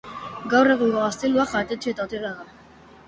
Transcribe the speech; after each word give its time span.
Gaur 0.53 0.69
egungo 0.75 1.03
gaztelua 1.03 1.45
jatetxe 1.53 1.93
eta 1.93 2.07
hotela 2.09 2.33
da. 2.41 2.49